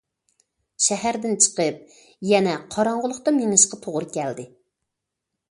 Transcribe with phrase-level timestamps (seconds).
[0.85, 1.93] شەھەردىن چىقىپ
[2.31, 4.49] يەنە قاراڭغۇلۇقتا مېڭىشقا توغرا كەلدى.